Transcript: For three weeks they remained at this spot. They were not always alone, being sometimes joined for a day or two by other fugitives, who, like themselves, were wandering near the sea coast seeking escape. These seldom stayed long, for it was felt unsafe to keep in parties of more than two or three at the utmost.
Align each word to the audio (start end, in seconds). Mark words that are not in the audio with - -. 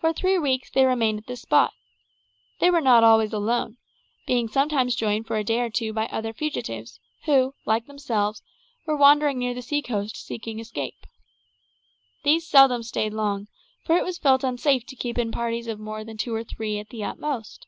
For 0.00 0.14
three 0.14 0.38
weeks 0.38 0.70
they 0.70 0.86
remained 0.86 1.18
at 1.18 1.26
this 1.26 1.42
spot. 1.42 1.74
They 2.60 2.70
were 2.70 2.80
not 2.80 3.04
always 3.04 3.30
alone, 3.30 3.76
being 4.26 4.48
sometimes 4.48 4.94
joined 4.96 5.26
for 5.26 5.36
a 5.36 5.44
day 5.44 5.60
or 5.60 5.68
two 5.68 5.92
by 5.92 6.06
other 6.06 6.32
fugitives, 6.32 6.98
who, 7.26 7.52
like 7.66 7.84
themselves, 7.84 8.40
were 8.86 8.96
wandering 8.96 9.38
near 9.38 9.52
the 9.52 9.60
sea 9.60 9.82
coast 9.82 10.16
seeking 10.16 10.60
escape. 10.60 11.06
These 12.24 12.46
seldom 12.46 12.82
stayed 12.82 13.12
long, 13.12 13.48
for 13.84 13.98
it 13.98 14.02
was 14.04 14.16
felt 14.16 14.44
unsafe 14.44 14.86
to 14.86 14.96
keep 14.96 15.18
in 15.18 15.30
parties 15.30 15.66
of 15.66 15.78
more 15.78 16.04
than 16.04 16.16
two 16.16 16.34
or 16.34 16.42
three 16.42 16.78
at 16.78 16.88
the 16.88 17.04
utmost. 17.04 17.66